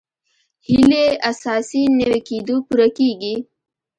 هیلې 0.67 1.05
اساسي 1.31 1.81
نوي 1.99 2.19
کېدو 2.29 2.55
پوره 2.67 2.87
کېږي. 2.97 3.35